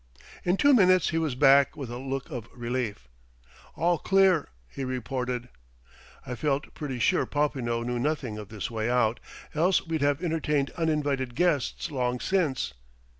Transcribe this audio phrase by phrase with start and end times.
[0.43, 3.07] In two minutes he was back, with a look of relief.
[3.75, 5.49] "All clear," he reported;
[6.25, 9.19] "I felt pretty sure Popinot knew nothing of this way out
[9.53, 12.73] else we'd have entertained uninvited guests long since.